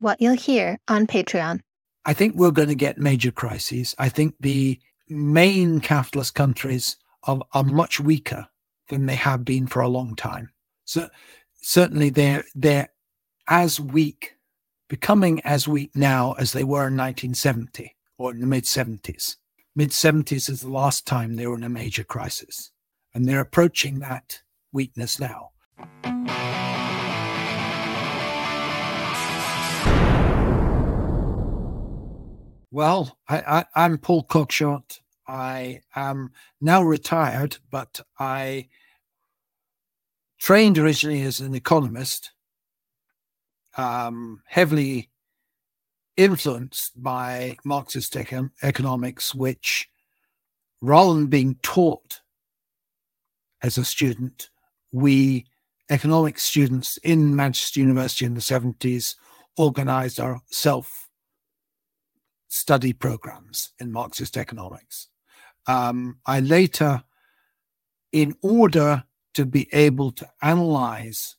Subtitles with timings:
[0.00, 1.60] what you'll hear on Patreon.
[2.04, 3.94] I think we're going to get major crises.
[3.98, 8.48] I think the main capitalist countries are, are much weaker
[8.88, 10.50] than they have been for a long time.
[10.84, 11.08] So
[11.60, 12.88] certainly they're they're
[13.48, 14.36] as weak,
[14.88, 19.36] becoming as weak now as they were in 1970 or in the mid 70s.
[19.76, 22.70] Mid 70s is the last time they were in a major crisis,
[23.14, 24.42] and they're approaching that
[24.72, 25.50] weakness now.
[32.72, 35.00] Well, I, I, am Paul Cockshott.
[35.26, 38.68] I am now retired, but I
[40.38, 42.30] trained originally as an economist,
[43.76, 45.10] um, heavily
[46.16, 49.88] influenced by Marxist econ- economics, which
[50.80, 52.20] rather than being taught
[53.62, 54.50] as a student,
[54.92, 55.44] we
[55.90, 59.16] economics students in Manchester University in the 70s
[59.56, 60.99] organized our self
[62.50, 65.08] study programs in Marxist economics.
[65.66, 67.04] Um, I later,
[68.12, 71.36] in order to be able to analyze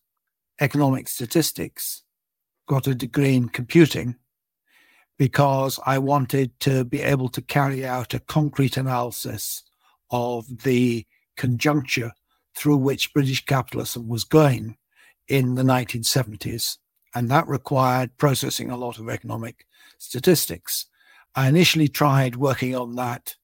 [0.59, 2.03] economic statistics,
[2.67, 4.16] got a degree in computing
[5.19, 9.63] because I wanted to be able to carry out a concrete analysis
[10.09, 12.13] of the conjuncture
[12.55, 14.78] through which British capitalism was going
[15.28, 16.78] in the 1970s.
[17.13, 19.66] And that required processing a lot of economic
[19.97, 20.88] statistics.
[21.35, 23.35] I initially tried working on that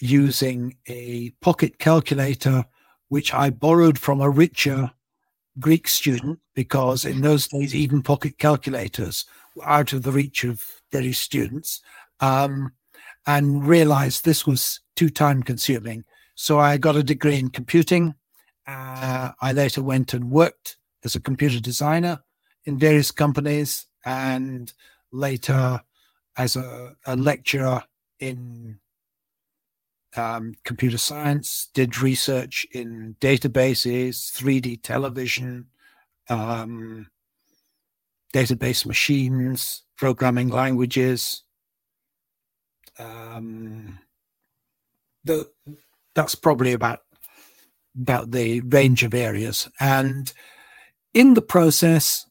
[0.00, 2.64] using a pocket calculator,
[3.08, 4.92] which I borrowed from a richer
[5.58, 9.24] Greek student, because in those days, even pocket calculators
[9.56, 11.80] were out of the reach of British students,
[12.20, 12.72] um,
[13.26, 16.04] and realized this was too time consuming.
[16.36, 18.14] So I got a degree in computing.
[18.66, 22.20] Uh, I later went and worked as a computer designer
[22.64, 24.72] in various companies and
[25.10, 25.80] later
[26.38, 27.82] as a, a lecturer
[28.20, 28.78] in
[30.16, 35.66] um, computer science, did research in databases, 3D television,
[36.30, 37.08] um,
[38.32, 41.42] database machines, programming languages.
[42.98, 43.98] Um,
[45.24, 45.50] the,
[46.14, 47.00] that's probably about
[48.00, 49.68] about the range of areas.
[49.80, 50.32] And
[51.14, 52.26] in the process,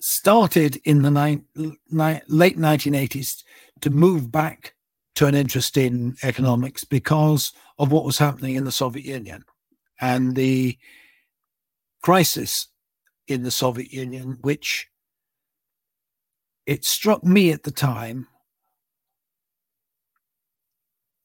[0.00, 1.44] started in the ni-
[1.90, 3.42] ni- late 1980s
[3.80, 4.74] to move back
[5.14, 9.44] to an interest in economics because of what was happening in the Soviet Union
[10.00, 10.78] and the
[12.02, 12.68] crisis
[13.26, 14.88] in the Soviet Union, which
[16.66, 18.26] it struck me at the time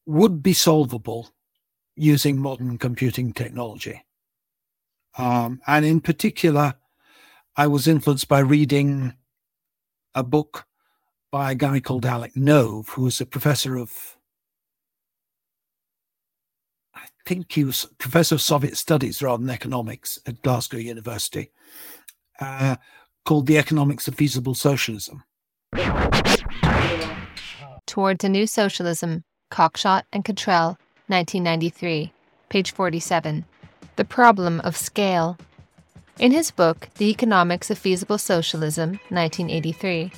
[0.05, 1.29] would be solvable
[1.95, 4.03] using modern computing technology.
[5.17, 6.75] Um, and in particular,
[7.57, 9.13] I was influenced by reading
[10.15, 10.65] a book
[11.31, 14.17] by a guy called Alec Nove, who was a professor of,
[16.95, 21.51] I think he was professor of Soviet studies rather than economics at Glasgow University,
[22.39, 22.77] uh,
[23.25, 25.23] called The Economics of Feasible Socialism.
[27.85, 32.13] Towards a New Socialism, Cockshott and Cottrell, 1993,
[32.49, 33.43] page 47.
[33.97, 35.37] The Problem of Scale.
[36.19, 40.11] In his book, The Economics of Feasible Socialism, 1983,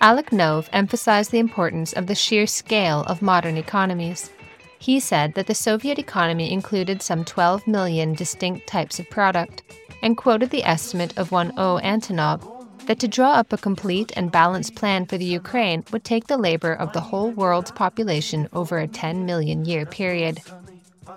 [0.00, 4.30] Alec Nove emphasized the importance of the sheer scale of modern economies.
[4.78, 9.62] He said that the Soviet economy included some 12 million distinct types of product,
[10.02, 11.78] and quoted the estimate of one O.
[11.82, 16.26] Antonov that to draw up a complete and balanced plan for the Ukraine would take
[16.26, 20.40] the labor of the whole world's population over a 10 million year period.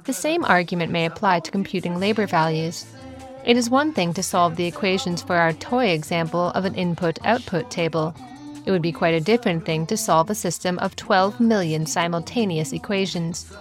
[0.03, 2.85] The same argument may apply to computing labor values.
[3.45, 7.19] It is one thing to solve the equations for our toy example of an input
[7.25, 8.15] output table.
[8.65, 12.71] It would be quite a different thing to solve a system of 12 million simultaneous
[12.71, 13.51] equations.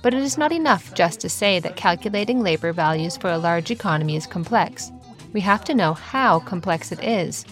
[0.00, 3.72] But it is not enough just to say that calculating labor values for a large
[3.72, 4.92] economy is complex.
[5.32, 7.44] We have to know how complex it is.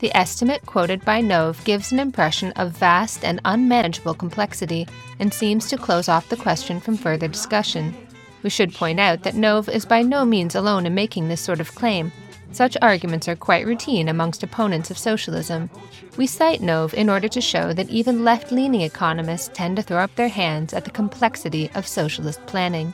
[0.00, 4.86] The estimate quoted by Nove gives an impression of vast and unmanageable complexity
[5.18, 7.96] and seems to close off the question from further discussion.
[8.44, 11.60] We should point out that Nove is by no means alone in making this sort
[11.60, 12.12] of claim.
[12.52, 15.70] Such arguments are quite routine amongst opponents of socialism.
[16.18, 19.98] We cite Nove in order to show that even left leaning economists tend to throw
[19.98, 22.92] up their hands at the complexity of socialist planning.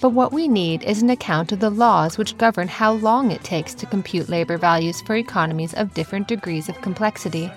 [0.00, 3.42] But what we need is an account of the laws which govern how long it
[3.42, 7.50] takes to compute labor values for economies of different degrees of complexity.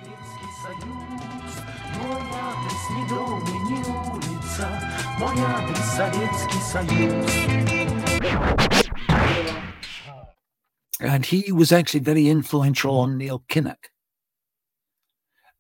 [11.00, 13.92] And he was actually very influential on Neil Kinnock.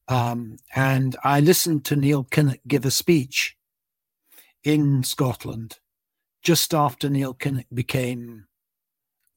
[0.07, 3.55] Um, and I listened to Neil Kinnock give a speech
[4.63, 5.79] in Scotland
[6.41, 8.47] just after Neil Kinnock became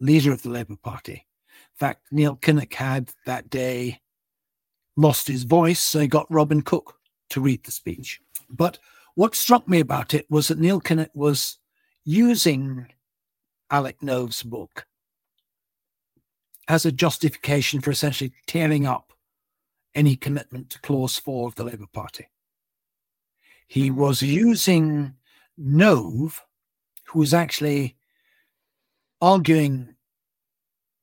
[0.00, 1.12] leader of the Labour Party.
[1.12, 4.00] In fact, Neil Kinnock had that day
[4.96, 6.98] lost his voice, so he got Robin Cook
[7.30, 8.20] to read the speech.
[8.48, 8.78] But
[9.14, 11.58] what struck me about it was that Neil Kinnock was
[12.04, 12.86] using
[13.70, 14.86] Alec Nove's book
[16.68, 19.12] as a justification for essentially tearing up
[19.94, 22.28] any commitment to clause four of the Labour Party.
[23.66, 25.14] He was using
[25.60, 26.38] Nove,
[27.06, 27.96] who was actually
[29.20, 29.94] arguing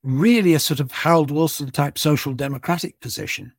[0.04, 3.54] really a sort of Harold Wilson type social democratic position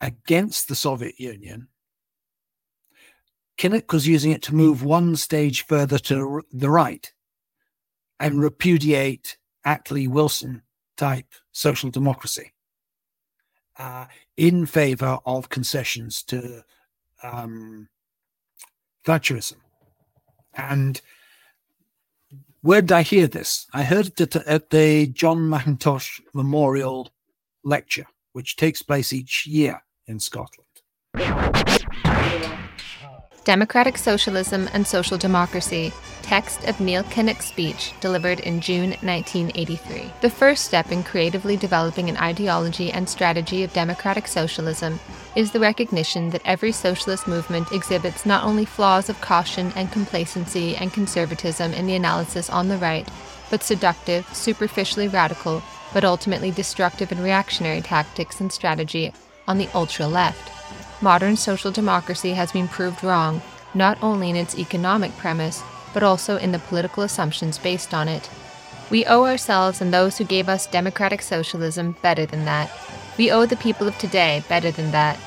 [0.00, 1.68] against the Soviet Union.
[3.58, 7.12] Kinnock was using it to move one stage further to the right
[8.20, 10.62] and repudiate Attlee Wilson
[10.96, 12.52] type social democracy
[13.78, 14.06] uh,
[14.36, 16.62] in favor of concessions to
[17.22, 17.88] um,
[19.04, 19.56] Thatcherism.
[20.54, 21.00] And
[22.62, 23.66] where did I hear this?
[23.72, 27.10] I heard it at the John Mackintosh Memorial
[27.64, 30.66] Lecture, which takes place each year in Scotland.
[33.46, 40.10] Democratic Socialism and Social Democracy, text of Neil Kinnock's speech delivered in June 1983.
[40.20, 44.98] The first step in creatively developing an ideology and strategy of democratic socialism
[45.36, 50.74] is the recognition that every socialist movement exhibits not only flaws of caution and complacency
[50.74, 53.08] and conservatism in the analysis on the right,
[53.48, 55.62] but seductive, superficially radical,
[55.94, 59.12] but ultimately destructive and reactionary tactics and strategy
[59.46, 60.55] on the ultra left.
[61.00, 63.42] Modern social democracy has been proved wrong,
[63.74, 65.62] not only in its economic premise,
[65.92, 68.30] but also in the political assumptions based on it.
[68.88, 72.70] We owe ourselves and those who gave us democratic socialism better than that.
[73.18, 75.18] We owe the people of today better than that.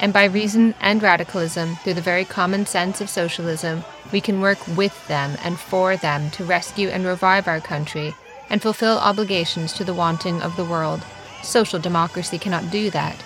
[0.00, 4.58] And by reason and radicalism, through the very common sense of socialism, we can work
[4.68, 8.14] with them and for them to rescue and revive our country
[8.48, 11.04] and fulfill obligations to the wanting of the world.
[11.42, 13.22] Social democracy cannot do that.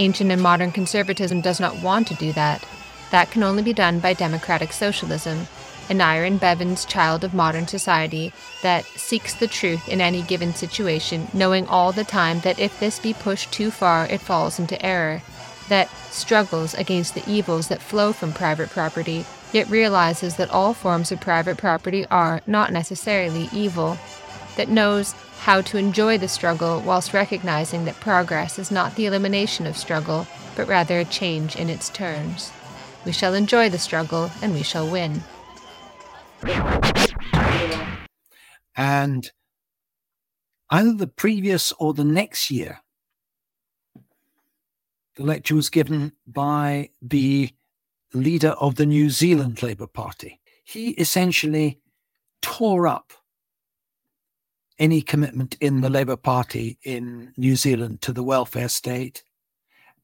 [0.00, 2.64] Ancient and modern conservatism does not want to do that.
[3.10, 5.48] That can only be done by democratic socialism,
[5.88, 11.66] Aneurin Bevan's child of modern society that seeks the truth in any given situation, knowing
[11.66, 15.22] all the time that if this be pushed too far, it falls into error,
[15.68, 21.10] that struggles against the evils that flow from private property, yet realizes that all forms
[21.10, 23.98] of private property are not necessarily evil,
[24.56, 29.66] that knows how to enjoy the struggle whilst recognizing that progress is not the elimination
[29.66, 30.26] of struggle,
[30.56, 32.52] but rather a change in its terms.
[33.06, 35.22] We shall enjoy the struggle and we shall win.
[38.76, 39.30] And
[40.70, 42.80] either the previous or the next year,
[45.16, 47.50] the lecture was given by the
[48.12, 50.40] leader of the New Zealand Labour Party.
[50.64, 51.80] He essentially
[52.40, 53.12] tore up
[54.78, 59.24] any commitment in the Labour Party in New Zealand to the welfare state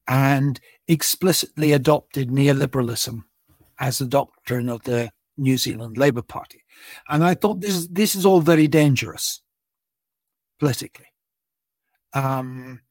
[0.07, 3.23] and explicitly adopted neoliberalism
[3.79, 6.63] as the doctrine of the New Zealand Labour Party.
[7.09, 9.41] And I thought this, this is all very dangerous
[10.59, 11.07] politically.
[12.13, 12.81] Um,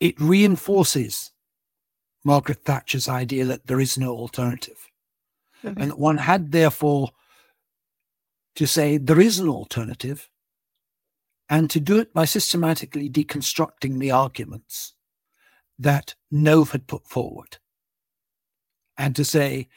[0.00, 1.32] it reinforces
[2.24, 4.88] Margaret Thatcher's idea that there is no alternative.
[5.62, 5.80] Mm-hmm.
[5.80, 7.10] And one had, therefore,
[8.56, 10.28] to say there is an alternative
[11.48, 14.94] and to do it by systematically deconstructing the arguments
[15.78, 17.58] that Nove had put forward.
[18.98, 19.68] And to say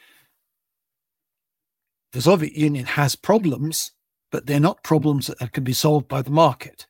[2.13, 3.91] the Soviet Union has problems,
[4.31, 6.87] but they're not problems that can be solved by the market.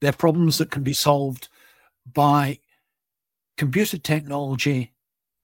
[0.00, 1.48] They're problems that can be solved
[2.12, 2.60] by
[3.56, 4.92] computer technology,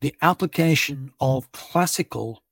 [0.01, 2.43] the application of classical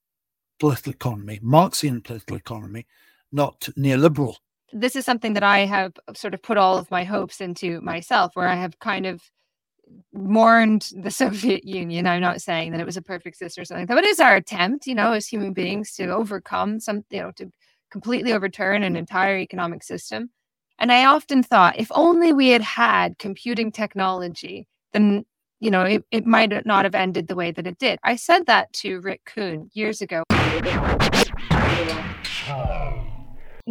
[0.61, 2.87] political economy, Marxian political economy,
[3.33, 4.37] not neoliberal
[4.73, 8.35] this is something that I have sort of put all of my hopes into myself,
[8.35, 9.23] where I have kind of
[10.13, 12.07] mourned the Soviet Union.
[12.07, 14.37] I'm not saying that it was a perfect system or something, but it is our
[14.37, 17.53] attempt, you know, as human beings to overcome some, you know, to
[17.91, 20.31] completely overturn an entire economic system.
[20.79, 25.25] And I often thought, if only we had had computing technology, then
[25.61, 28.01] you know, it, it might not have ended the way that it did.
[28.03, 30.25] I said that to Rick Kuhn years ago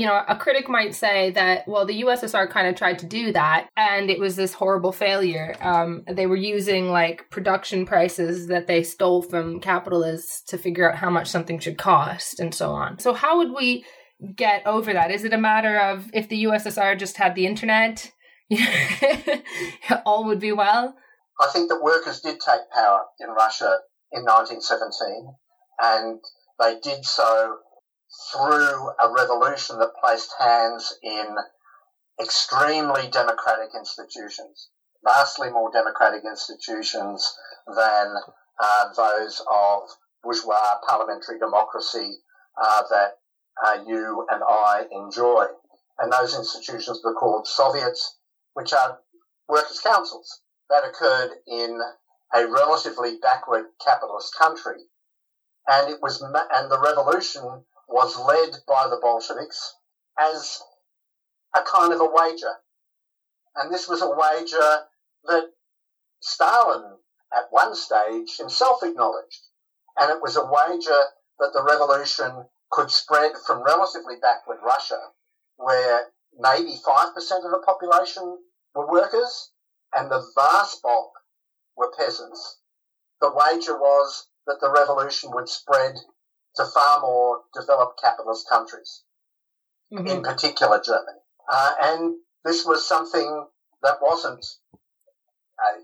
[0.01, 3.31] you know, a critic might say that, well, the USSR kind of tried to do
[3.34, 5.55] that and it was this horrible failure.
[5.62, 10.98] Um, they were using like production prices that they stole from capitalists to figure out
[10.98, 12.98] how much something should cost and so on.
[12.98, 13.86] So, how would we,
[14.36, 15.12] get over that?
[15.12, 18.12] Is it a matter of if the USSR just had the internet,
[20.05, 20.96] all would be well?
[21.39, 23.79] I think that workers did take power in Russia
[24.12, 25.34] in 1917,
[25.81, 26.20] and
[26.60, 27.58] they did so
[28.32, 31.36] through a revolution that placed hands in
[32.20, 34.70] extremely democratic institutions,
[35.03, 37.36] vastly more democratic institutions
[37.68, 38.15] than
[38.60, 39.84] uh, those of
[40.24, 42.18] bourgeois parliamentary democracy
[42.62, 43.18] uh, that
[43.65, 45.46] uh, you and I enjoy.
[46.00, 48.18] And those institutions were called Soviets,
[48.53, 49.00] which are
[49.48, 51.80] workers' councils that occurred in
[52.34, 54.77] a relatively backward capitalist country.
[55.68, 59.75] And it was, and the revolution was led by the Bolsheviks
[60.17, 60.62] as
[61.55, 62.55] a kind of a wager.
[63.55, 64.88] And this was a wager
[65.25, 65.51] that
[66.21, 66.98] Stalin
[67.33, 69.48] at one stage himself acknowledged.
[70.00, 71.01] And it was a wager
[71.39, 75.00] that the revolution could spread from relatively backward Russia,
[75.57, 76.07] where
[76.39, 78.38] maybe 5% of the population
[78.74, 79.51] were workers
[79.93, 81.12] and the vast bulk
[81.75, 82.60] were peasants.
[83.19, 85.95] The wager was that the revolution would spread
[86.55, 89.03] to far more developed capitalist countries,
[89.93, 90.08] mm-hmm.
[90.08, 91.20] in particular Germany.
[91.51, 92.15] Uh, and
[92.46, 93.46] this was something
[93.84, 94.46] that wasn't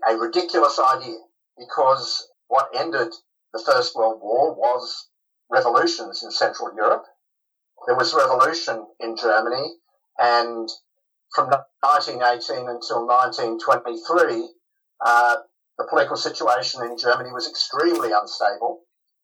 [0.08, 1.18] a, a ridiculous idea
[1.58, 3.12] because what ended
[3.52, 5.08] the First World War was
[5.50, 7.04] revolutions in Central Europe.
[7.86, 9.76] There was revolution in Germany,
[10.18, 10.68] and
[11.34, 11.48] from
[11.80, 14.48] 1918 until 1923,
[15.04, 15.36] uh,
[15.78, 18.80] the political situation in Germany was extremely unstable,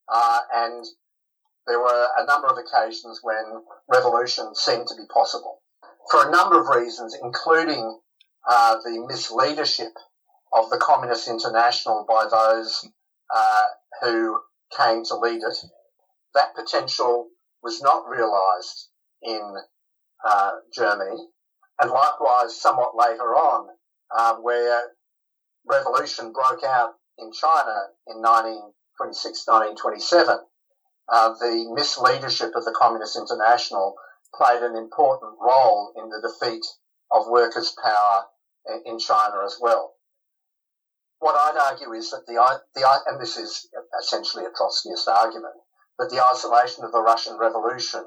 [0.09, 0.85] uh, and
[1.67, 5.63] there were a number of occasions when revolution seemed to be possible.
[6.11, 7.99] For a number of reasons, including
[8.49, 9.93] uh, the misleadership
[10.53, 12.87] of the Communist International by those
[13.35, 13.65] uh,
[14.03, 14.39] who
[14.77, 15.57] came to lead it,
[16.35, 17.29] that potential
[17.63, 18.89] was not realised
[19.23, 19.57] in
[20.25, 21.17] uh, Germany,
[21.81, 23.69] and likewise somewhat later on,
[24.17, 24.83] uh, where
[25.67, 30.39] revolution broke out in China in 1926, 1927,
[31.09, 33.95] uh, the misleadership of the Communist International
[34.35, 36.65] played an important role in the defeat
[37.11, 38.25] of workers' power
[38.87, 39.95] in China as well.
[41.19, 43.69] What I'd argue is that the, the and this is
[44.03, 45.55] essentially a Trotskyist argument,
[45.99, 48.05] that the isolation of the Russian Revolution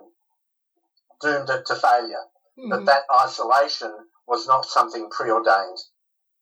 [1.22, 2.26] doomed it to failure.
[2.60, 2.70] Mm-hmm.
[2.70, 3.94] That that isolation
[4.28, 5.78] was not something preordained.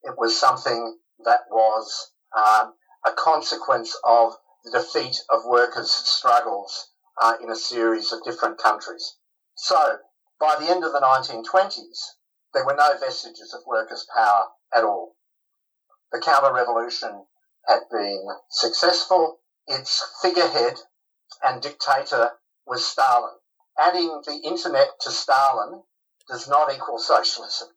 [0.03, 2.73] It was something that was um,
[3.05, 4.33] a consequence of
[4.65, 6.89] the defeat of workers' struggles
[7.21, 9.17] uh, in a series of different countries.
[9.55, 9.99] So,
[10.39, 11.99] by the end of the 1920s,
[12.53, 15.15] there were no vestiges of workers' power at all.
[16.11, 17.25] The counter revolution
[17.67, 19.39] had been successful.
[19.67, 20.75] Its figurehead
[21.43, 22.31] and dictator
[22.65, 23.35] was Stalin.
[23.77, 25.83] Adding the internet to Stalin
[26.27, 27.69] does not equal socialism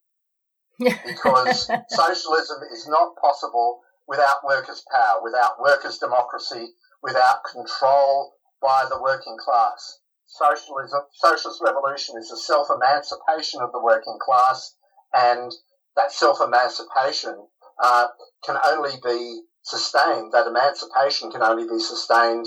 [0.78, 6.72] because socialism is not possible without workers' power, without workers' democracy,
[7.02, 10.00] without control by the working class.
[10.26, 14.74] Socialism, socialist revolution is a self-emancipation of the working class,
[15.14, 15.52] and
[15.96, 17.46] that self-emancipation
[17.82, 18.08] uh,
[18.44, 20.32] can only be sustained.
[20.32, 22.46] That emancipation can only be sustained,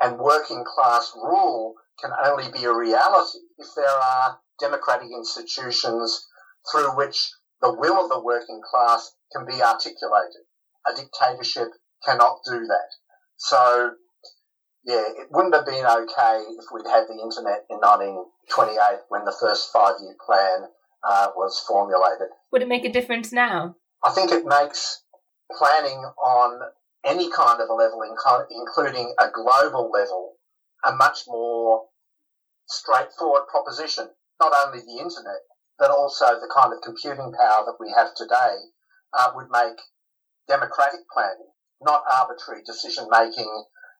[0.00, 6.26] and working class rule can only be a reality if there are democratic institutions
[6.70, 10.42] through which the will of the working class can be articulated.
[10.86, 11.68] A dictatorship
[12.04, 12.90] cannot do that.
[13.36, 13.92] So,
[14.84, 19.36] yeah, it wouldn't have been okay if we'd had the internet in 1928 when the
[19.38, 20.68] first five year plan
[21.04, 22.28] uh, was formulated.
[22.50, 23.76] Would it make a difference now?
[24.04, 25.02] I think it makes
[25.56, 26.60] planning on
[27.04, 30.34] any kind of a level, including a global level,
[30.84, 31.86] a much more
[32.66, 34.08] straightforward proposition.
[34.40, 35.42] Not only the internet,
[35.78, 38.54] but also the kind of computing power that we have today
[39.12, 39.78] uh, would make
[40.52, 41.48] democratic planning,
[41.80, 43.48] not arbitrary decision making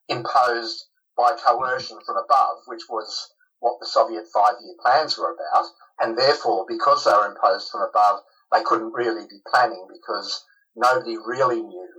[0.07, 0.85] imposed
[1.17, 5.65] by coercion from above, which was what the Soviet five year plans were about.
[5.99, 8.19] And therefore, because they were imposed from above,
[8.51, 10.45] they couldn't really be planning because
[10.75, 11.89] nobody really knew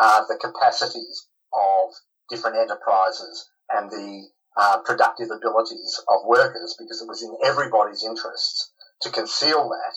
[0.00, 1.90] uh, the capacities of
[2.28, 8.72] different enterprises and the uh, productive abilities of workers because it was in everybody's interests
[9.00, 9.96] to conceal that.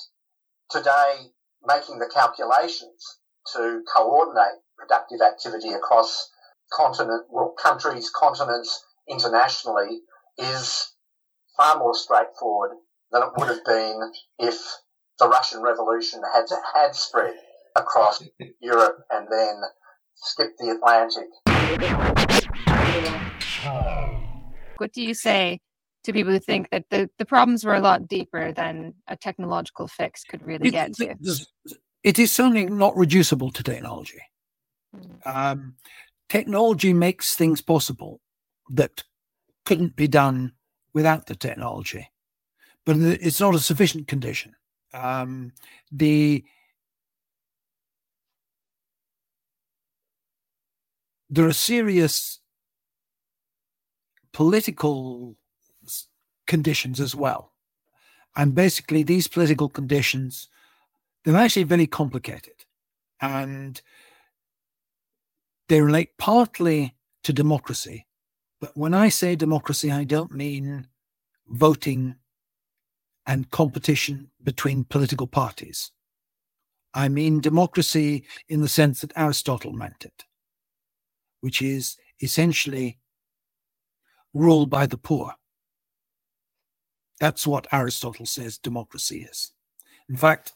[0.69, 1.31] Today,
[1.65, 3.19] making the calculations
[3.53, 6.29] to coordinate productive activity across
[6.73, 10.01] continent, well, countries, continents, internationally
[10.37, 10.93] is
[11.57, 12.71] far more straightforward
[13.11, 14.57] than it would have been if
[15.19, 17.33] the Russian Revolution had had spread
[17.75, 18.23] across
[18.61, 19.61] Europe and then
[20.15, 21.27] skipped the Atlantic.
[24.77, 25.59] What do you say
[26.03, 29.87] to people who think that the, the problems were a lot deeper than a technological
[29.87, 31.15] fix could really it, get to.
[32.05, 34.21] It is certainly not reducible to technology.
[34.95, 35.25] Mm.
[35.25, 35.75] Um,
[36.29, 38.21] technology makes things possible
[38.69, 39.03] that
[39.65, 40.53] couldn't be done
[40.93, 42.11] without the technology,
[42.85, 44.53] but it's not a sufficient condition.
[44.93, 45.51] Um,
[45.91, 46.45] the
[51.27, 52.39] there are serious
[54.31, 55.35] political
[56.45, 57.53] conditions as well.
[58.35, 60.49] And basically, these political conditions,
[61.25, 62.53] they're actually very complicated.
[63.19, 63.81] And
[65.67, 68.05] they relate partly to democracy.
[68.61, 70.87] But when I say democracy, I don't mean
[71.47, 72.15] voting
[73.25, 75.91] and competition between political parties.
[76.93, 80.23] I mean democracy in the sense that Aristotle meant it,
[81.41, 82.99] which is essentially
[84.33, 85.33] rule by the poor.
[87.19, 89.51] That's what Aristotle says democracy is.
[90.07, 90.53] In fact,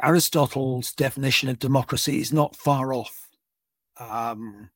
[0.00, 3.28] Aristotle's definition of democracy is not far off.
[3.98, 4.70] Um,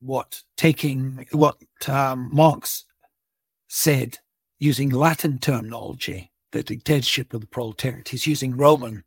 [0.00, 1.56] what taking what
[1.88, 2.84] um, Marx
[3.68, 4.18] said
[4.58, 8.08] using Latin terminology, the dictatorship of the proletariat.
[8.08, 9.04] He's using Roman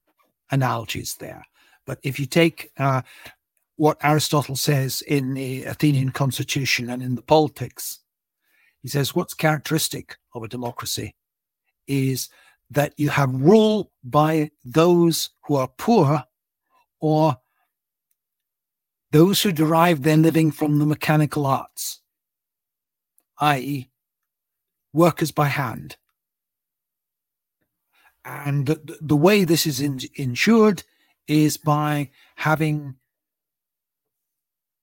[0.51, 1.46] analogies there.
[1.86, 3.01] But if you take uh,
[3.77, 8.00] what Aristotle says in the Athenian constitution and in the politics.
[8.86, 11.15] He says what's characteristic of a democracy
[11.88, 12.30] is
[12.70, 16.24] that you have rule by those who are poor
[17.00, 17.38] or
[19.12, 22.01] those who derive their living from the mechanical arts,
[23.39, 23.89] i.e.,
[24.94, 25.98] workers by hand.
[28.24, 30.84] And the, the way this is in, ensured
[31.27, 32.98] is by having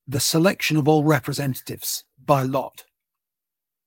[0.05, 2.83] the selection of all representatives by lot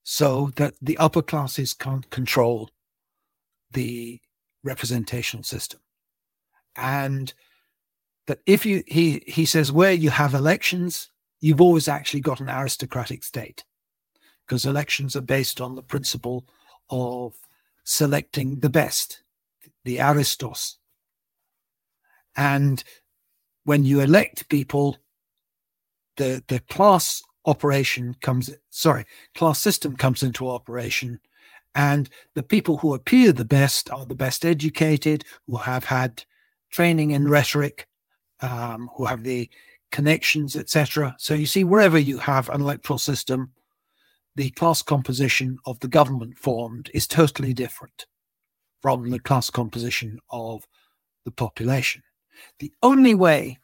[0.08, 2.70] so that the upper classes can't control
[3.72, 4.20] the
[4.62, 5.80] representational system.
[6.76, 7.34] And
[8.28, 12.48] that if you, he, he says, where you have elections, you've always actually got an
[12.48, 13.64] aristocratic state
[14.46, 16.46] because elections are based on the principle
[16.88, 17.34] of
[17.82, 19.24] selecting the best,
[19.84, 20.78] the aristos.
[22.36, 22.84] And
[23.64, 24.98] when you elect people,
[26.16, 29.04] the the class operation comes sorry
[29.34, 31.20] class system comes into operation.
[31.74, 36.24] And the people who appear the best are the best educated who have had
[36.70, 37.86] training in rhetoric
[38.40, 39.48] um, who have the
[39.92, 43.52] connections etc so you see wherever you have an electoral system
[44.36, 48.06] the class composition of the government formed is totally different
[48.82, 50.66] from the class composition of
[51.24, 52.02] the population.
[52.58, 53.58] The only way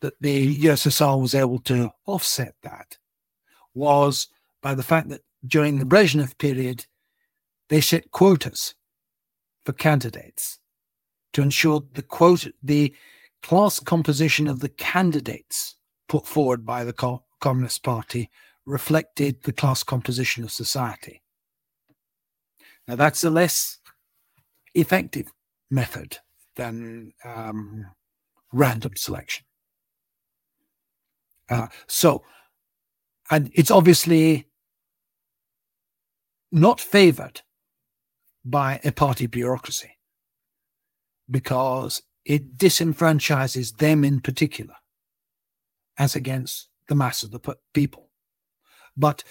[0.00, 2.98] that the USSR was able to offset that
[3.74, 4.28] was
[4.62, 6.86] by the fact that during the Brezhnev period,
[7.68, 8.74] they set quotas
[9.64, 10.58] for candidates
[11.32, 12.94] to ensure the quote the
[13.42, 15.76] class composition of the candidates
[16.08, 18.30] put forward by the Co- Communist Party
[18.64, 21.22] reflected the class composition of society.
[22.88, 23.78] Now that's a less
[24.74, 25.32] effective
[25.70, 26.18] method
[26.56, 27.86] than um,
[28.52, 29.45] random selection.
[31.48, 32.24] Uh, so,
[33.30, 34.46] and it's obviously
[36.52, 37.42] not favored
[38.44, 39.96] by a party bureaucracy
[41.30, 44.74] because it disenfranchises them in particular
[45.98, 48.10] as against the mass of the people.
[48.96, 49.24] But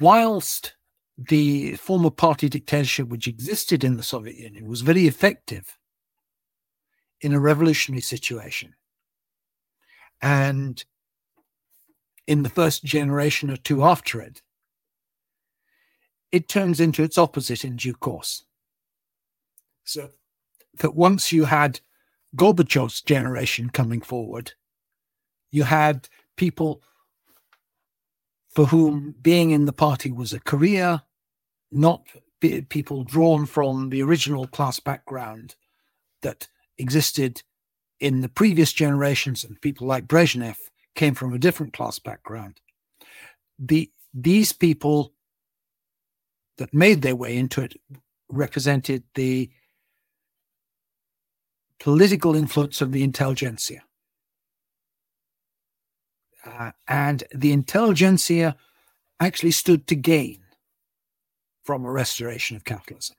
[0.00, 0.74] whilst
[1.16, 5.78] the former party dictatorship which existed in the Soviet Union was very effective
[7.20, 8.74] in a revolutionary situation,
[10.24, 10.86] and
[12.26, 14.40] in the first generation or two after it,
[16.32, 18.44] it turns into its opposite in due course.
[19.84, 20.12] So
[20.78, 21.80] that once you had
[22.34, 24.52] Gorbachev's generation coming forward,
[25.50, 26.82] you had people
[28.48, 31.02] for whom being in the party was a career,
[31.70, 32.06] not
[32.70, 35.54] people drawn from the original class background
[36.22, 37.42] that existed
[38.04, 40.58] in the previous generations and people like Brezhnev
[40.94, 42.60] came from a different class background.
[43.58, 45.14] The these people
[46.58, 47.80] that made their way into it
[48.28, 49.50] represented the
[51.80, 53.82] political influence of the intelligentsia.
[56.44, 58.54] Uh, and the intelligentsia
[59.18, 60.42] actually stood to gain
[61.64, 63.16] from a restoration of capitalism.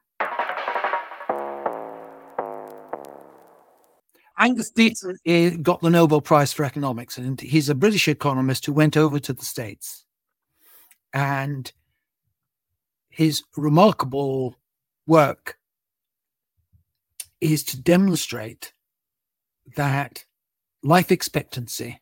[4.37, 8.97] Angus Deaton got the Nobel Prize for economics, and he's a British economist who went
[8.97, 10.05] over to the States.
[11.13, 11.71] And
[13.09, 14.57] his remarkable
[15.07, 15.57] work
[17.39, 18.73] is to demonstrate
[19.75, 20.25] that
[20.83, 22.01] life expectancy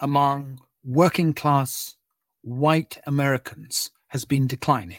[0.00, 1.96] among working class
[2.42, 4.98] white Americans has been declining.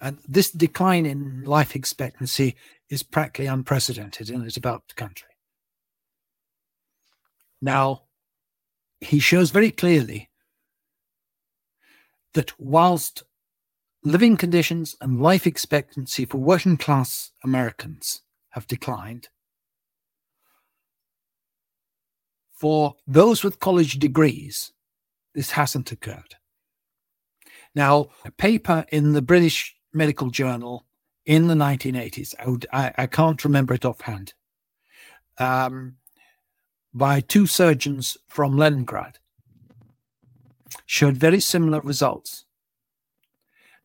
[0.00, 2.56] And this decline in life expectancy
[2.88, 5.28] is practically unprecedented in a developed country.
[7.60, 8.02] Now,
[9.00, 10.30] he shows very clearly
[12.34, 13.22] that whilst
[14.04, 19.28] living conditions and life expectancy for working class Americans have declined,
[22.52, 24.72] for those with college degrees,
[25.34, 26.36] this hasn't occurred.
[27.74, 30.86] Now, a paper in the British Medical Journal
[31.26, 34.32] in the 1980s, I, would, I, I can't remember it offhand,
[35.38, 35.96] um,
[36.94, 39.18] by two surgeons from Leningrad,
[40.86, 42.44] showed very similar results.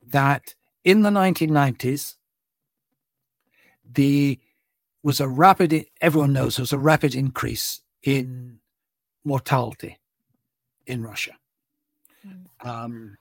[0.05, 2.15] That in the 1990s,
[3.93, 4.39] the
[5.03, 8.59] was a rapid everyone knows there was a rapid increase in
[9.23, 9.99] mortality
[10.85, 11.31] in Russia.
[12.25, 12.67] Mm.
[12.67, 13.17] Um,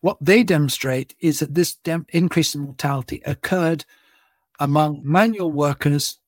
[0.00, 3.84] what they demonstrate is that this dem- increase in mortality occurred
[4.58, 6.18] among manual workers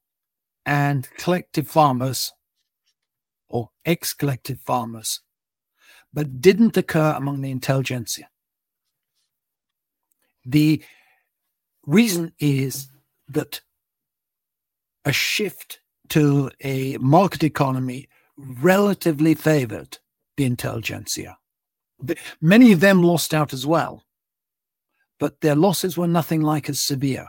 [0.64, 2.32] and collective farmers
[3.48, 5.20] or ex collective farmers,
[6.12, 8.28] but didn't occur among the intelligentsia.
[10.44, 10.82] The
[11.86, 12.88] reason is
[13.28, 13.60] that
[15.04, 19.98] a shift to a market economy relatively favored
[20.36, 21.38] the intelligentsia.
[22.40, 24.04] Many of them lost out as well,
[25.18, 27.28] but their losses were nothing like as severe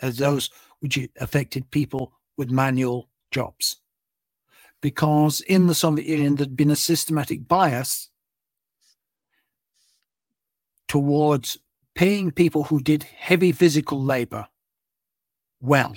[0.00, 3.80] as those which affected people with manual jobs.
[4.80, 8.10] Because in the Soviet Union, there'd been a systematic bias
[10.86, 11.58] towards
[11.94, 14.46] paying people who did heavy physical labor
[15.60, 15.96] well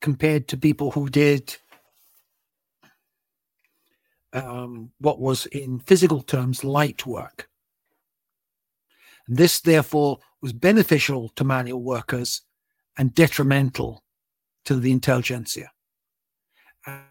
[0.00, 1.56] compared to people who did
[4.32, 7.48] um, what was in physical terms light work.
[9.26, 12.42] This, therefore, was beneficial to manual workers
[12.96, 14.02] and detrimental
[14.64, 15.70] to the intelligentsia.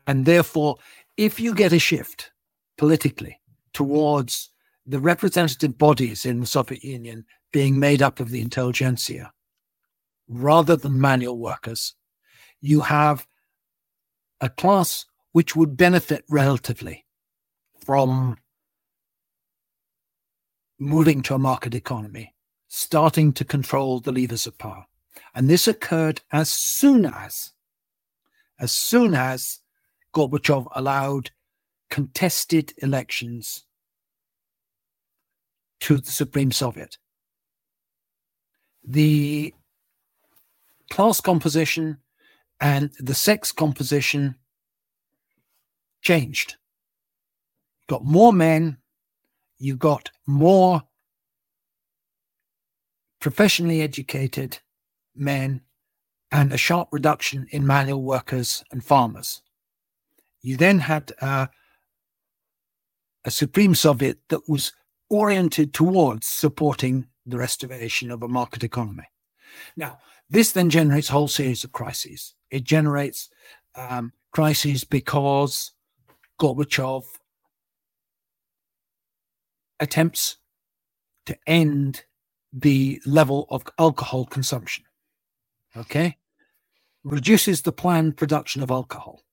[0.06, 0.78] And therefore,
[1.16, 2.32] if you get a shift
[2.78, 3.40] politically
[3.74, 4.50] towards
[4.86, 9.32] the representative bodies in the Soviet Union being made up of the intelligentsia
[10.28, 11.94] rather than manual workers,
[12.62, 13.28] you have
[14.42, 17.06] a class which would benefit relatively
[17.88, 18.36] from
[20.78, 22.36] moving to a market economy,
[22.68, 24.86] starting to control the levers of power.
[25.34, 27.54] And this occurred as soon as,
[28.60, 29.62] as soon as
[30.14, 31.32] Gorbachev allowed
[31.90, 33.64] contested elections
[35.80, 36.98] to the Supreme Soviet.
[38.84, 39.54] The
[40.90, 42.00] class composition
[42.60, 44.36] and the sex composition
[46.02, 46.58] changed
[47.88, 48.78] got more men,
[49.58, 50.84] you've got more
[53.20, 54.60] professionally educated
[55.16, 55.62] men,
[56.32, 59.42] and a sharp reduction in manual workers and farmers.
[60.42, 61.48] You then had uh,
[63.26, 64.74] a Supreme Soviet that was
[65.10, 69.06] oriented towards supporting the restoration of a market economy.
[69.76, 72.36] Now, this then generates a whole series of crises.
[72.52, 73.30] It generates
[73.76, 75.72] um, crises because
[76.40, 77.04] Gorbachev
[79.80, 80.38] attempts
[81.26, 82.04] to end
[82.54, 84.86] the level of alcohol consumption.
[85.76, 86.18] Okay?
[87.04, 89.24] Reduces the planned production of alcohol.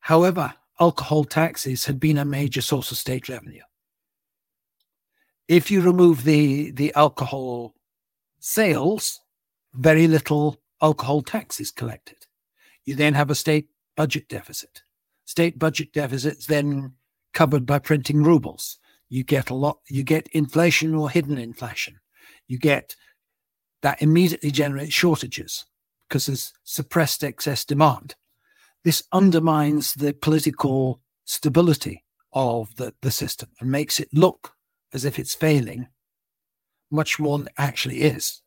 [0.00, 3.62] However, alcohol taxes had been a major source of state revenue.
[5.46, 7.74] If you remove the, the alcohol
[8.38, 9.20] sales,
[9.74, 12.26] very little alcohol tax is collected.
[12.84, 14.82] You then have a state budget deficit.
[15.26, 16.94] State budget deficits then
[17.32, 18.78] covered by printing rubles.
[19.08, 21.98] You get a lot, you get inflation or hidden inflation.
[22.46, 22.94] You get
[23.82, 25.64] that immediately generates shortages
[26.08, 28.14] because there's suppressed excess demand.
[28.84, 34.52] This undermines the political stability of the, the system and makes it look
[34.92, 35.88] as if it's failing
[36.90, 38.42] much more than it actually is.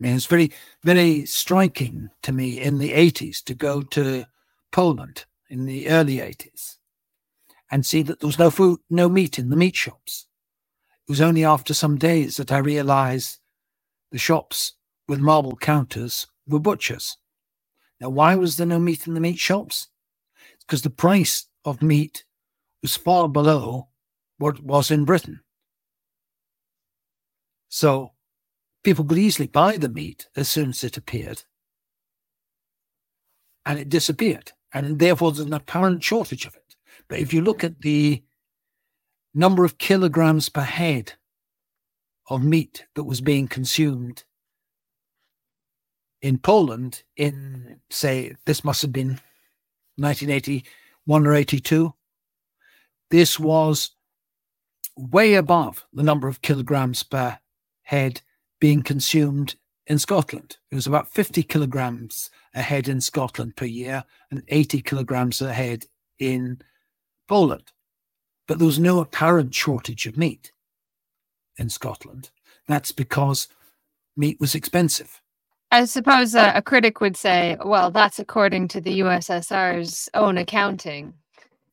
[0.00, 0.52] I mean, it's very,
[0.84, 4.26] very striking to me in the 80s to go to
[4.70, 6.77] Poland in the early 80s
[7.70, 10.26] and see that there was no food, no meat in the meat shops.
[11.06, 13.38] It was only after some days that I realized
[14.10, 14.74] the shops
[15.06, 17.16] with marble counters were butchers.
[18.00, 19.88] Now, why was there no meat in the meat shops?
[20.60, 22.24] Because the price of meat
[22.82, 23.88] was far below
[24.38, 25.40] what it was in Britain.
[27.68, 28.12] So
[28.84, 31.42] people could easily buy the meat as soon as it appeared.
[33.66, 34.52] And it disappeared.
[34.72, 36.67] And therefore, there's an apparent shortage of it.
[37.08, 38.22] But if you look at the
[39.34, 41.14] number of kilograms per head
[42.28, 44.24] of meat that was being consumed
[46.20, 49.20] in Poland in, say, this must have been
[49.96, 51.94] 1981 or 82.
[53.10, 53.92] This was
[54.96, 57.38] way above the number of kilograms per
[57.82, 58.20] head
[58.60, 59.54] being consumed
[59.86, 60.58] in Scotland.
[60.70, 65.52] It was about 50 kilograms a head in Scotland per year and 80 kilograms a
[65.52, 65.86] head
[66.18, 66.60] in
[67.28, 67.72] Poland.
[68.46, 70.52] But there was no apparent shortage of meat
[71.56, 72.30] in Scotland.
[72.66, 73.48] That's because
[74.16, 75.20] meat was expensive.
[75.70, 81.12] I suppose a, a critic would say, well, that's according to the USSR's own accounting.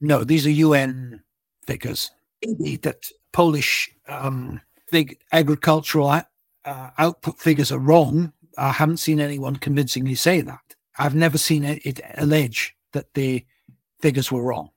[0.02, 1.24] No, these are UN
[1.66, 2.12] figures.
[2.42, 4.60] Indeed, that Polish um,
[4.92, 6.22] big agricultural
[6.66, 8.34] uh, output figures are wrong.
[8.58, 10.76] I haven't seen anyone convincingly say that.
[10.98, 13.46] I've never seen it, it allege that the
[14.02, 14.70] figures were wrong.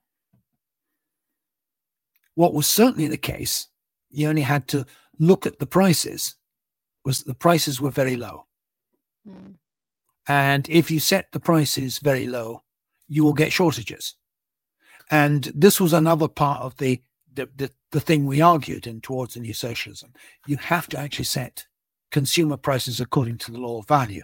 [2.39, 3.67] What was certainly the case,
[4.11, 4.87] you only had to
[5.19, 6.37] look at the prices,
[7.05, 8.47] was that the prices were very low.
[9.29, 9.55] Mm.
[10.29, 12.63] And if you set the prices very low,
[13.09, 14.15] you will get shortages.
[15.11, 17.03] And this was another part of the
[17.35, 20.13] the, the, the thing we argued in towards the new socialism.
[20.47, 21.67] You have to actually set
[22.13, 24.23] consumer prices according to the law of value.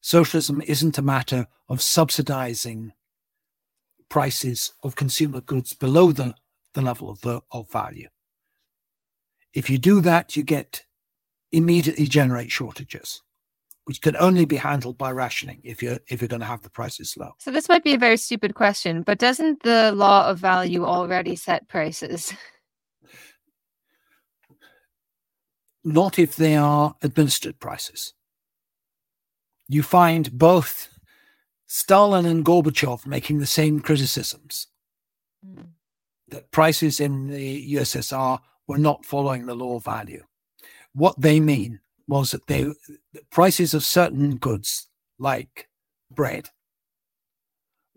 [0.00, 2.92] Socialism isn't a matter of subsidizing
[4.10, 6.34] prices of consumer goods below the,
[6.74, 8.08] the level of, the, of value.
[9.54, 10.84] If you do that, you get
[11.52, 13.22] immediately generate shortages
[13.90, 16.70] which can only be handled by rationing if you're if you're going to have the
[16.70, 17.32] prices low.
[17.38, 21.34] So this might be a very stupid question, but doesn't the law of value already
[21.34, 22.32] set prices?
[25.84, 28.14] Not if they are administered prices.
[29.66, 30.88] You find both
[31.72, 34.66] Stalin and Gorbachev making the same criticisms
[35.46, 35.68] mm.
[36.26, 40.24] that prices in the USSR were not following the law of value.
[40.94, 41.78] What they mean
[42.08, 44.88] was that they the prices of certain goods
[45.20, 45.68] like
[46.10, 46.48] bread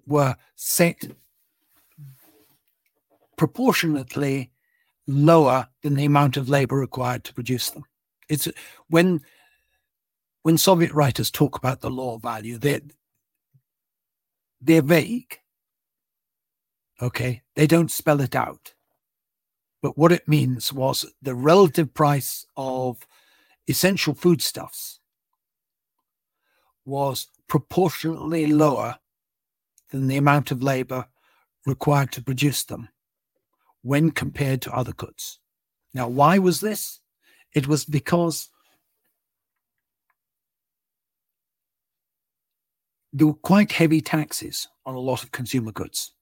[0.05, 1.05] were set
[3.37, 4.51] proportionately
[5.07, 7.85] lower than the amount of labor required to produce them.
[8.29, 8.47] It's
[8.87, 9.21] when
[10.43, 12.81] when Soviet writers talk about the law of value, they're
[14.63, 15.39] they're vague.
[17.01, 18.73] Okay, they don't spell it out.
[19.81, 23.05] But what it means was the relative price of
[23.67, 24.99] essential foodstuffs
[26.85, 28.99] was proportionately lower
[29.91, 31.05] than the amount of labor
[31.65, 32.89] required to produce them
[33.81, 35.39] when compared to other goods.
[35.93, 36.99] Now, why was this?
[37.53, 38.49] It was because
[43.13, 46.13] there were quite heavy taxes on a lot of consumer goods.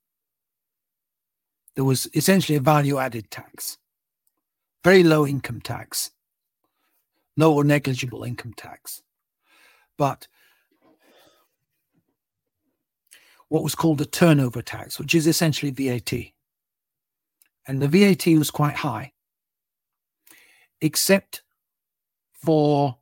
[1.76, 3.78] There was essentially a value added tax,
[4.84, 6.12] very low income tax,
[7.38, 9.02] no or negligible income tax.
[9.98, 10.28] But
[13.48, 16.14] what was called a turnover tax, which is essentially VAT.
[17.68, 19.14] And the VAT was quite high,
[20.82, 21.42] except
[22.34, 22.98] for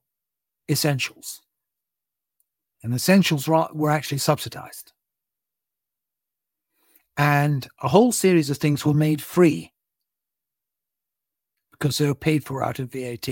[0.70, 1.42] essentials.
[2.82, 4.94] And essentials were actually subsidized.
[7.18, 9.74] And a whole series of things were made free
[11.72, 13.28] because they were paid for out of VAT.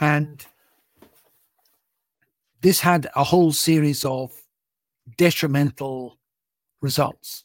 [0.00, 0.44] And
[2.62, 4.32] this had a whole series of
[5.18, 6.18] detrimental
[6.80, 7.44] results.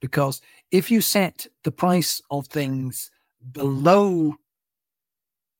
[0.00, 3.10] Because if you set the price of things
[3.52, 4.34] below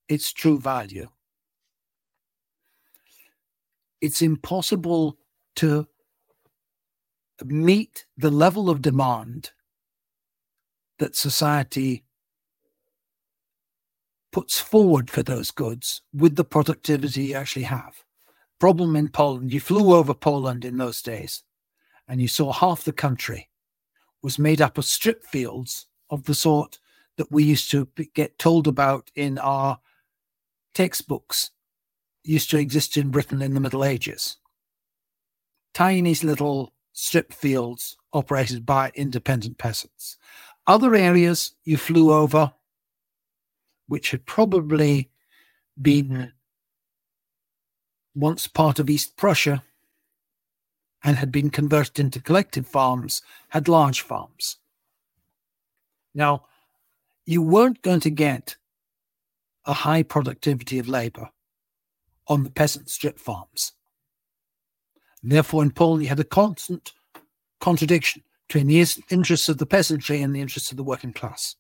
[0.09, 1.09] its true value,
[4.03, 5.17] it's impossible
[5.57, 5.87] to
[7.45, 9.53] meet the level of demand
[10.99, 12.05] that society
[14.33, 17.95] puts forward for those goods with the productivity you actually have.
[18.59, 21.43] Problem in Poland, you flew over Poland in those days
[22.09, 23.49] and you saw half the country
[24.23, 26.79] was made up of strip fields of the sort
[27.17, 29.79] that we used to get told about in our
[30.75, 31.51] textbooks
[32.25, 34.37] used to exist in Britain in the Middle Ages.
[35.75, 40.19] Tiny little strip fields operated by independent peasants.
[40.67, 42.53] Other areas you flew over
[43.89, 45.11] which had probably
[45.81, 46.33] been
[48.15, 49.63] once part of East Prussia
[51.05, 54.57] and had been converted into collective farms, had large farms.
[56.15, 56.45] Now,
[57.27, 58.57] you weren't going to get
[59.65, 61.31] a high productivity of labor
[62.29, 63.73] on the peasant strip farms.
[65.23, 66.93] Therefore, in Poland, you had a constant
[67.61, 71.57] contradiction between the interests of the peasantry and the interests of the working class.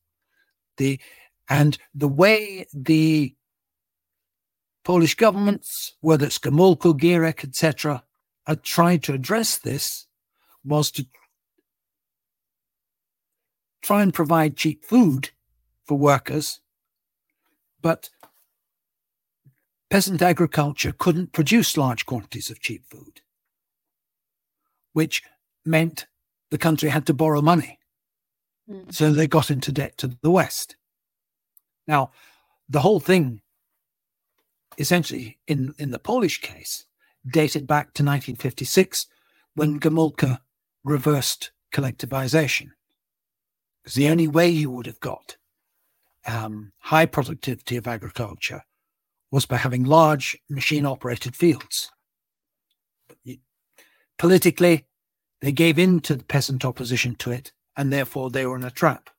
[0.77, 1.01] The
[1.48, 3.35] and the way the
[4.85, 8.03] Polish governments, whether it's Gomulka, Gierek, etc.,
[8.46, 10.07] had tried to address this
[10.64, 11.07] was to
[13.81, 15.31] try and provide cheap food
[15.85, 16.61] for workers,
[17.81, 18.11] but
[19.92, 23.20] peasant agriculture couldn't produce large quantities of cheap food,
[24.94, 25.22] which
[25.66, 26.07] meant
[26.50, 27.78] the country had to borrow money.
[28.66, 28.90] Mm.
[28.90, 30.76] So they got into debt to the West.
[31.87, 32.11] Now,
[32.70, 33.42] the whole thing,
[34.78, 36.87] essentially, in, in the Polish case,
[37.31, 39.09] dated back to 1956
[39.55, 40.38] when Gomulka
[40.85, 42.70] reversed collectivization.
[43.83, 45.37] Because the only way you would have got
[46.26, 48.62] um, high productivity of agriculture
[49.33, 51.90] was by having large machine operated fields.
[54.18, 54.87] Politically,
[55.40, 58.71] they gave in to the peasant opposition to it, and therefore they were in a
[58.71, 59.11] trap.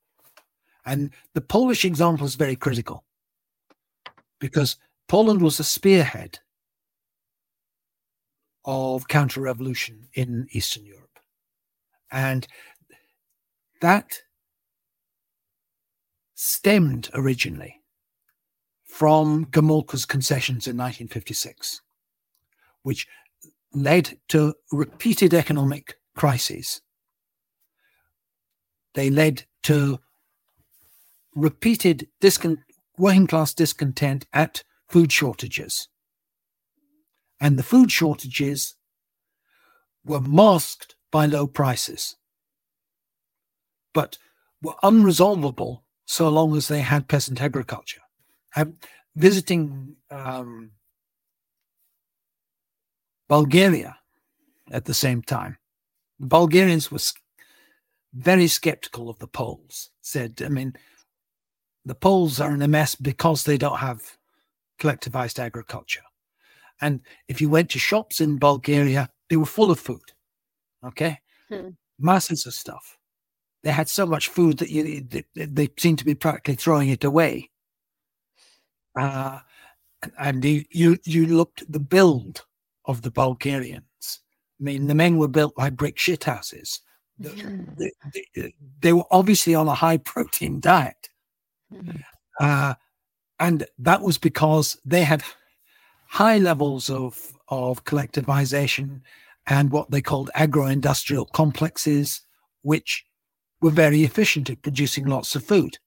[0.86, 3.04] And the Polish example is very critical
[4.40, 4.78] because
[5.10, 6.40] Poland was a spearhead
[8.64, 11.20] of counter revolution in Eastern Europe.
[12.12, 12.48] And
[13.82, 14.22] that
[16.36, 17.83] stemmed originally
[18.94, 21.82] from Gomulka's concessions in 1956,
[22.84, 23.08] which
[23.74, 26.80] led to repeated economic crises.
[28.94, 30.00] They led to
[31.34, 32.60] repeated discon-
[32.96, 35.88] working class discontent at food shortages.
[37.42, 38.76] And the food shortages
[40.06, 42.16] were masked by low prices,
[43.92, 44.20] but
[44.62, 48.03] were unresolvable so long as they had peasant agriculture.
[48.56, 48.78] I'm
[49.16, 50.72] visiting um,
[53.28, 53.98] Bulgaria
[54.72, 55.58] at the same time.
[56.20, 57.00] The Bulgarians were
[58.14, 60.74] very skeptical of the Poles, said, I mean,
[61.86, 64.18] the Poles are in a mess because they don't have
[64.80, 66.04] collectivized agriculture.
[66.82, 70.14] And if you went to shops in Bulgaria, they were full of food.
[70.86, 71.20] Okay.
[71.50, 71.70] Hmm.
[72.00, 72.98] Masses of stuff.
[73.64, 77.04] They had so much food that you, they, they seemed to be practically throwing it
[77.04, 77.50] away.
[78.96, 79.40] Uh,
[80.20, 82.46] and you, you, you looked at the build
[82.86, 83.84] of the Bulgarians.
[84.60, 86.80] I mean, the men were built like brick shithouses.
[87.20, 87.92] They,
[88.36, 91.10] they, they, were obviously on a high protein diet.
[91.72, 91.92] Hmm.
[92.40, 92.74] Uh,
[93.40, 95.24] and that was because they had
[96.08, 99.02] high levels of, of collectivization
[99.48, 102.22] and what they called agro-industrial complexes,
[102.62, 103.06] which
[103.62, 105.78] were very efficient at producing lots of food.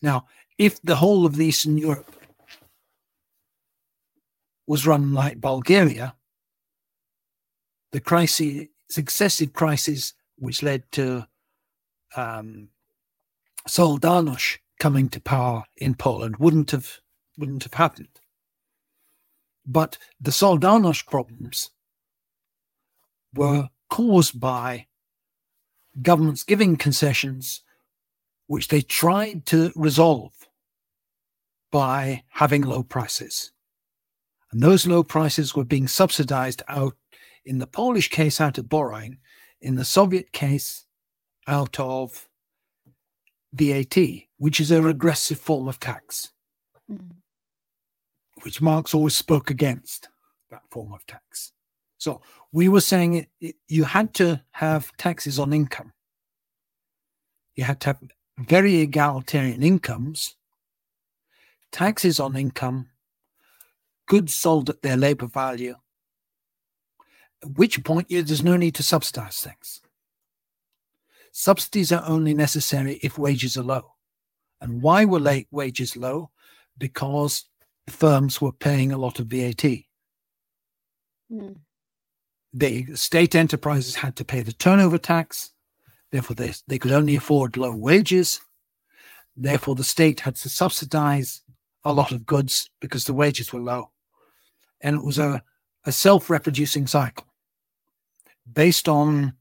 [0.00, 0.26] Now,
[0.58, 2.14] if the whole of Eastern Europe
[4.66, 6.14] was run like Bulgaria,
[7.90, 11.26] the crisis, successive crises which led to
[12.16, 12.68] um,
[14.78, 17.00] coming to power in Poland wouldn't have
[17.38, 18.20] wouldn't have happened.
[19.64, 21.70] But the Solidarność problems
[23.34, 24.86] were caused by
[26.00, 27.62] governments giving concessions,
[28.46, 30.32] which they tried to resolve
[31.72, 33.50] by having low prices.
[34.52, 36.94] And those low prices were being subsidized out,
[37.44, 39.18] in the Polish case, out of borrowing,
[39.60, 40.86] in the Soviet case,
[41.48, 42.28] out of
[43.52, 43.96] VAT,
[44.36, 46.30] which is a regressive form of tax.
[46.88, 47.16] Mm
[48.42, 50.08] which Marx always spoke against
[50.50, 51.52] that form of tax.
[51.98, 52.20] So
[52.52, 55.92] we were saying it, it, you had to have taxes on income.
[57.54, 58.02] You had to have
[58.38, 60.36] very egalitarian incomes,
[61.72, 62.90] taxes on income,
[64.06, 65.76] goods sold at their labor value,
[67.42, 69.80] at which point there's no need to subsidize things.
[71.32, 73.94] Subsidies are only necessary if wages are low.
[74.60, 76.30] And why were late wages low?
[76.78, 77.46] Because
[77.88, 79.64] firms were paying a lot of VAT.
[81.32, 81.56] Mm.
[82.52, 85.52] The state enterprises had to pay the turnover tax.
[86.10, 88.40] Therefore, they, they could only afford low wages.
[89.34, 91.41] Therefore, the state had to subsidize
[91.84, 93.90] a lot of goods because the wages were low.
[94.80, 95.42] And it was a,
[95.84, 97.26] a self reproducing cycle
[98.50, 99.34] based on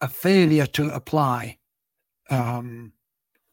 [0.00, 1.58] a failure to apply
[2.28, 2.92] um,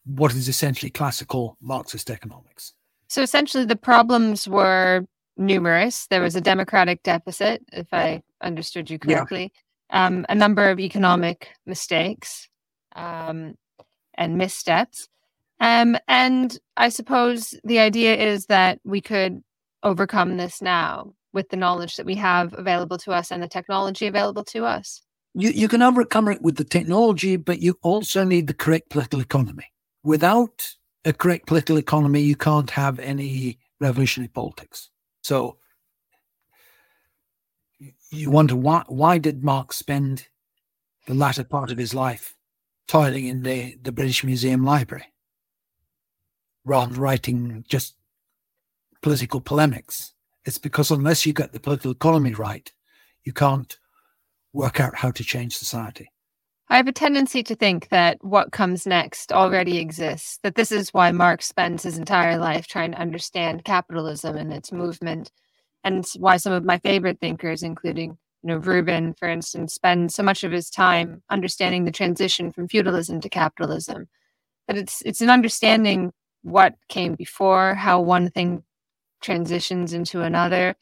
[0.05, 2.73] what is essentially classical Marxist economics.
[3.07, 5.05] So essentially, the problems were
[5.37, 6.07] numerous.
[6.07, 9.51] There was a democratic deficit, if I understood you correctly,
[9.91, 10.05] yeah.
[10.05, 12.49] um, a number of economic mistakes
[12.95, 13.55] um,
[14.15, 15.07] and missteps.
[15.59, 19.43] Um, and I suppose the idea is that we could
[19.83, 24.07] overcome this now with the knowledge that we have available to us and the technology
[24.07, 25.01] available to us.
[25.33, 29.19] You, you can overcome it with the technology, but you also need the correct political
[29.19, 29.65] economy.
[30.03, 34.89] Without a correct political economy, you can't have any revolutionary politics.
[35.23, 35.57] So
[38.09, 40.27] you wonder why why did Marx spend
[41.05, 42.35] the latter part of his life
[42.87, 45.08] toiling in the, the British Museum library
[46.69, 47.95] rather than writing just
[49.01, 50.13] political polemics?
[50.45, 52.71] It's because unless you get the political economy right,
[53.23, 53.77] you can't
[54.53, 56.11] work out how to change society.
[56.71, 60.93] I have a tendency to think that what comes next already exists, that this is
[60.93, 65.31] why Marx spends his entire life trying to understand capitalism and its movement,
[65.83, 70.21] and why some of my favorite thinkers, including you know Rubin, for instance, spend so
[70.21, 74.07] much of his time understanding the transition from feudalism to capitalism.
[74.67, 78.63] That it's it's an understanding what came before, how one thing
[79.21, 80.75] transitions into another,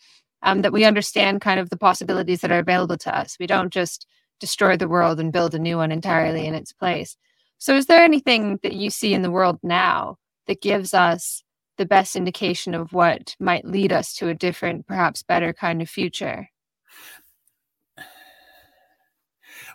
[0.43, 3.38] um, that we understand kind of the possibilities that are available to us.
[3.39, 4.05] We don't just
[4.39, 7.18] destroy the world and build a new one entirely in its place.
[7.58, 11.43] So, is there anything that you see in the world now that gives us
[11.78, 15.89] the best indication of what might lead us to a different, perhaps better kind of
[15.89, 16.49] future?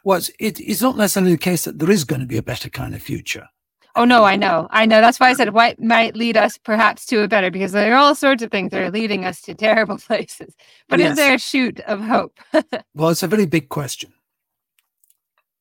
[0.05, 2.43] Well, it's, it, it's not necessarily the case that there is going to be a
[2.43, 3.49] better kind of future.
[3.95, 5.01] Oh no, I know, I know.
[5.01, 7.99] That's why I said what might lead us perhaps to a better, because there are
[7.99, 10.55] all sorts of things that are leading us to terrible places.
[10.89, 11.11] But yes.
[11.11, 12.39] is there a shoot of hope?
[12.95, 14.13] well, it's a very big question.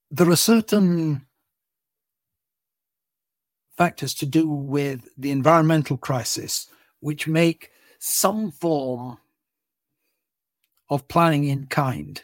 [0.09, 1.25] There are certain
[3.77, 6.67] factors to do with the environmental crisis
[6.99, 9.17] which make some form
[10.89, 12.23] of planning in kind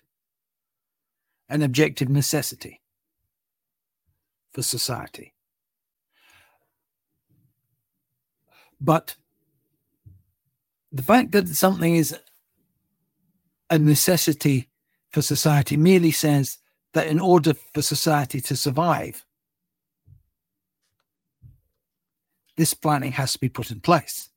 [1.49, 2.81] an objective necessity
[4.51, 5.33] for society.
[8.79, 9.15] But
[10.91, 12.15] the fact that something is
[13.69, 14.69] a necessity
[15.09, 16.59] for society merely says
[16.93, 19.25] that in order for society to survive,
[22.55, 24.29] this planning has to be put in place.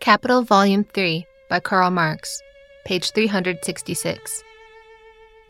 [0.00, 2.42] Capital Volume 3 by Karl Marx,
[2.84, 4.42] page 366.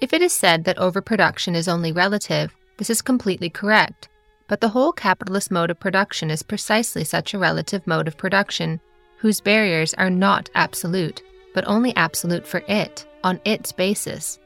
[0.01, 4.09] If it is said that overproduction is only relative, this is completely correct.
[4.47, 8.81] But the whole capitalist mode of production is precisely such a relative mode of production,
[9.19, 11.23] whose barriers are not absolute,
[11.55, 14.39] but only absolute for it, on its basis.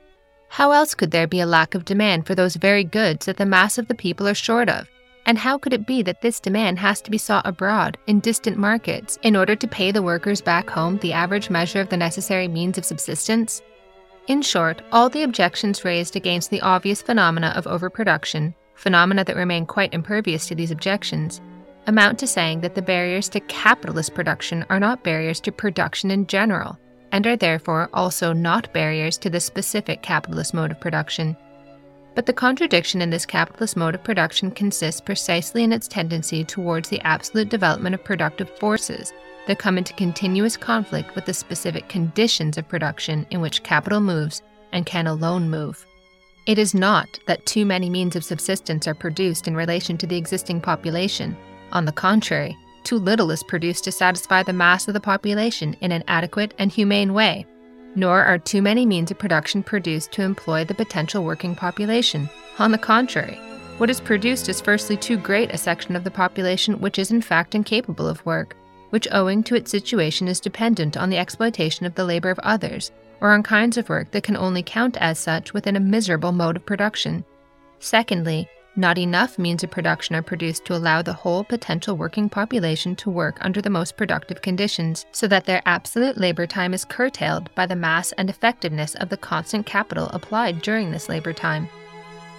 [0.51, 3.46] How else could there be a lack of demand for those very goods that the
[3.46, 4.88] mass of the people are short of?
[5.26, 8.57] And how could it be that this demand has to be sought abroad, in distant
[8.57, 12.49] markets, in order to pay the workers back home the average measure of the necessary
[12.49, 13.61] means of subsistence?
[14.28, 19.66] In short, all the objections raised against the obvious phenomena of overproduction phenomena that remain
[19.66, 21.40] quite impervious to these objections,
[21.86, 26.26] amount to saying that the barriers to capitalist production are not barriers to production in
[26.26, 26.78] general,
[27.10, 31.36] and are therefore also not barriers to the specific capitalist mode of production.
[32.14, 36.88] But the contradiction in this capitalist mode of production consists precisely in its tendency towards
[36.88, 39.12] the absolute development of productive forces
[39.46, 44.42] that come into continuous conflict with the specific conditions of production in which capital moves
[44.72, 45.86] and can alone move.
[46.49, 50.16] It is not that too many means of subsistence are produced in relation to the
[50.16, 51.36] existing population.
[51.72, 55.92] On the contrary, too little is produced to satisfy the mass of the population in
[55.92, 57.44] an adequate and humane way.
[57.96, 62.30] Nor are too many means of production produced to employ the potential working population.
[62.59, 63.34] On the contrary,
[63.76, 67.20] what is produced is firstly too great a section of the population which is in
[67.20, 68.57] fact incapable of work,
[68.88, 72.90] which owing to its situation is dependent on the exploitation of the labor of others,
[73.20, 76.56] or on kinds of work that can only count as such within a miserable mode
[76.56, 77.24] of production.
[77.78, 82.94] Secondly, not enough means of production are produced to allow the whole potential working population
[82.94, 87.52] to work under the most productive conditions, so that their absolute labor time is curtailed
[87.56, 91.68] by the mass and effectiveness of the constant capital applied during this labor time.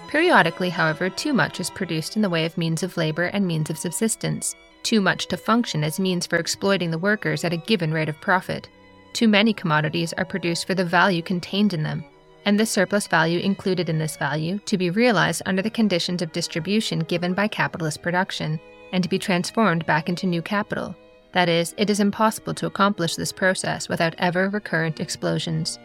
[0.08, 3.70] Periodically, however, too much is produced in the way of means of labor and means
[3.70, 7.92] of subsistence, too much to function as means for exploiting the workers at a given
[7.92, 8.70] rate of profit.
[9.14, 12.06] Too many commodities are produced for the value contained in them,
[12.46, 16.32] and the surplus value included in this value to be realized under the conditions of
[16.32, 18.60] distribution given by capitalist production,
[18.92, 20.96] and to be transformed back into new capital.
[21.34, 25.78] That is, it is impossible to accomplish this process without ever recurrent explosions.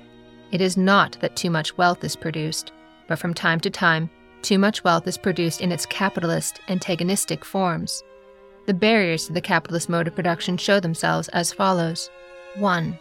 [0.53, 2.73] It is not that too much wealth is produced,
[3.09, 4.09] but from time to time,
[4.43, 8.03] too much wealth is produced in its capitalist, antagonistic forms.
[8.67, 12.09] The barriers to the capitalist mode of production show themselves as follows
[12.57, 12.99] 1.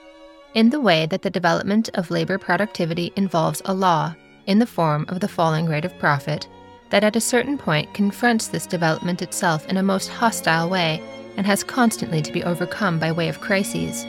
[0.53, 4.13] In the way that the development of labor productivity involves a law,
[4.45, 6.47] in the form of the falling rate of profit,
[6.91, 11.01] that at a certain point confronts this development itself in a most hostile way
[11.37, 14.05] and has constantly to be overcome by way of crises.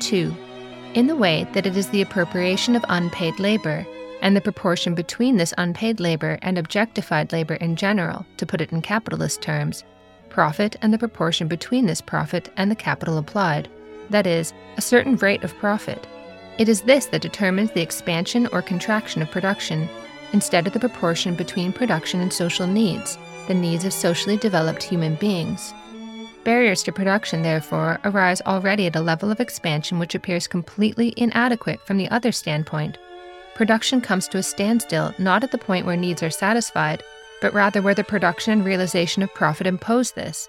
[0.00, 0.34] 2.
[0.94, 3.86] In the way that it is the appropriation of unpaid labor,
[4.22, 8.72] and the proportion between this unpaid labor and objectified labor in general, to put it
[8.72, 9.84] in capitalist terms,
[10.30, 13.68] profit and the proportion between this profit and the capital applied,
[14.10, 16.06] that is, a certain rate of profit.
[16.58, 19.88] It is this that determines the expansion or contraction of production,
[20.32, 25.14] instead of the proportion between production and social needs, the needs of socially developed human
[25.16, 25.72] beings.
[26.44, 31.80] Barriers to production, therefore, arise already at a level of expansion which appears completely inadequate
[31.86, 32.98] from the other standpoint.
[33.54, 37.02] Production comes to a standstill not at the point where needs are satisfied,
[37.40, 40.48] but rather where the production and realization of profit impose this.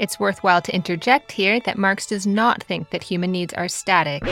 [0.00, 4.22] It's worthwhile to interject here that Marx does not think that human needs are static.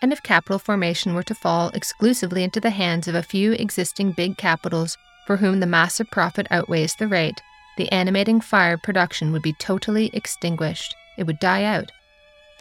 [0.00, 4.12] And if capital formation were to fall exclusively into the hands of a few existing
[4.12, 7.42] big capitals for whom the massive profit outweighs the rate,
[7.76, 10.94] the animating fire of production would be totally extinguished.
[11.18, 11.90] It would die out.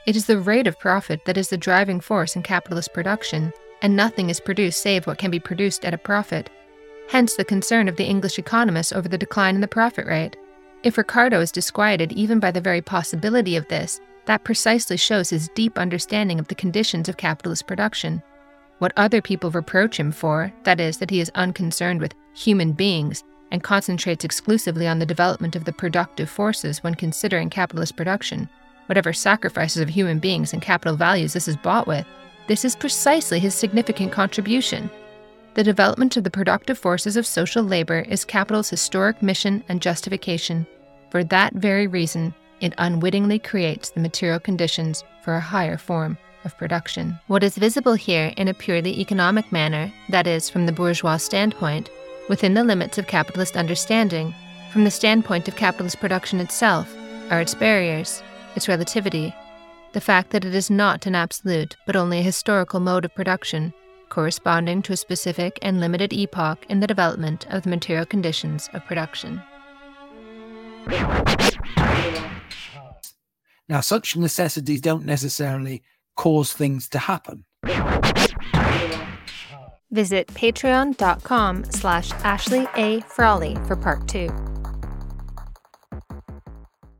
[0.08, 3.96] It is the rate of profit that is the driving force in capitalist production, and
[3.96, 6.50] nothing is produced save what can be produced at a profit.
[7.10, 10.36] Hence the concern of the English economists over the decline in the profit rate.
[10.86, 15.50] If Ricardo is disquieted even by the very possibility of this, that precisely shows his
[15.56, 18.22] deep understanding of the conditions of capitalist production.
[18.78, 23.24] What other people reproach him for, that is, that he is unconcerned with human beings,
[23.50, 28.48] and concentrates exclusively on the development of the productive forces when considering capitalist production,
[28.86, 32.06] whatever sacrifices of human beings and capital values this is bought with,
[32.46, 34.92] this is precisely his significant contribution.
[35.56, 40.68] The development of the productive forces of social labor is capital's historic mission and justification.
[41.10, 46.58] For that very reason, it unwittingly creates the material conditions for a higher form of
[46.58, 47.20] production.
[47.28, 51.90] What is visible here in a purely economic manner, that is, from the bourgeois standpoint,
[52.30, 54.34] within the limits of capitalist understanding,
[54.72, 56.94] from the standpoint of capitalist production itself,
[57.30, 58.22] are its barriers,
[58.56, 59.34] its relativity,
[59.94, 63.74] the fact that it is not an absolute, but only a historical mode of production,
[64.10, 68.86] corresponding to a specific and limited epoch in the development of the material conditions of
[68.86, 69.42] production.
[73.68, 75.82] Now, such necessities don't necessarily
[76.16, 77.46] cause things to happen.
[79.92, 83.00] Visit patreon.com slash Ashley A.
[83.02, 84.30] Frawley for part two.